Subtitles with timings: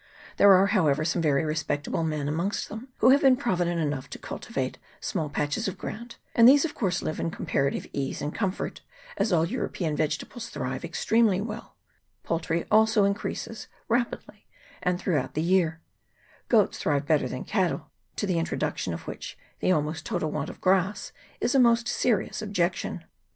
[0.37, 4.17] There are, however, some very respectable men amongst them, who have been provident enough to
[4.17, 8.81] cultivate small patches of ground, and these of course live in comparative ease and comfort,
[9.17, 11.77] as all European vegetables thrive extremely well:
[12.23, 14.47] poultry also increases rapidly
[14.81, 15.81] and throughout the year:
[16.47, 20.59] goats thrive better than cattle, to the introduction of which the almost total want of
[20.59, 23.03] grass is a most serious objection.